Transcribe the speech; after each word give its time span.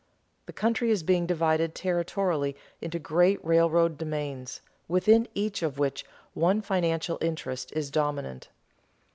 The 0.47 0.51
country 0.53 0.89
is 0.89 1.03
being 1.03 1.27
divided 1.27 1.75
territorially 1.75 2.55
into 2.81 2.97
great 2.97 3.37
railroad 3.45 3.99
domains, 3.99 4.59
within 4.87 5.27
each 5.35 5.61
of 5.61 5.77
which 5.77 6.05
one 6.33 6.63
financial 6.63 7.19
interest 7.21 7.71
is 7.75 7.91
dominant. 7.91 8.49